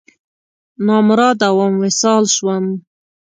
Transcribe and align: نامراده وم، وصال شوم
نامراده 0.85 1.49
وم، 1.57 1.73
وصال 1.81 2.23
شوم 2.35 2.65